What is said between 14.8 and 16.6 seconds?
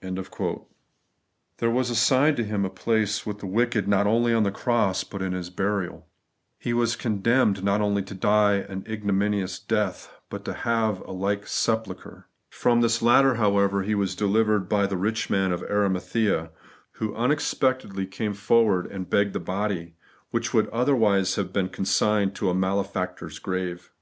the rich man of Arimathea,